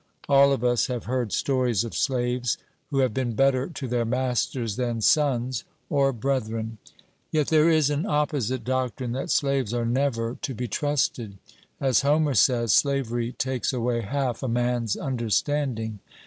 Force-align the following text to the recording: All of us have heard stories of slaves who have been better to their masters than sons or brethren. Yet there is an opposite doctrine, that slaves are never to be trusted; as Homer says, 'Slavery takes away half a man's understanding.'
All 0.27 0.51
of 0.51 0.63
us 0.63 0.87
have 0.87 1.03
heard 1.05 1.31
stories 1.31 1.83
of 1.83 1.93
slaves 1.93 2.57
who 2.89 3.01
have 3.01 3.13
been 3.13 3.33
better 3.33 3.67
to 3.67 3.87
their 3.87 4.03
masters 4.03 4.75
than 4.75 4.99
sons 4.99 5.63
or 5.91 6.11
brethren. 6.11 6.79
Yet 7.29 7.49
there 7.49 7.69
is 7.69 7.91
an 7.91 8.07
opposite 8.07 8.63
doctrine, 8.63 9.11
that 9.11 9.29
slaves 9.29 9.75
are 9.75 9.85
never 9.85 10.39
to 10.41 10.55
be 10.55 10.67
trusted; 10.67 11.37
as 11.79 12.01
Homer 12.01 12.33
says, 12.33 12.73
'Slavery 12.73 13.33
takes 13.33 13.73
away 13.73 14.01
half 14.01 14.41
a 14.41 14.47
man's 14.47 14.95
understanding.' 14.97 15.99